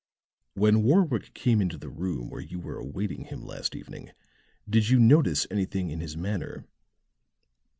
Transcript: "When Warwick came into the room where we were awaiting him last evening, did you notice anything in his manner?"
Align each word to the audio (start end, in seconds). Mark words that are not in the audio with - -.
"When 0.55 0.81
Warwick 0.81 1.31
came 1.35 1.61
into 1.61 1.77
the 1.77 1.87
room 1.87 2.31
where 2.31 2.43
we 2.43 2.55
were 2.55 2.79
awaiting 2.79 3.25
him 3.25 3.45
last 3.45 3.75
evening, 3.75 4.09
did 4.67 4.89
you 4.89 4.99
notice 4.99 5.45
anything 5.51 5.91
in 5.91 5.99
his 5.99 6.17
manner?" 6.17 6.65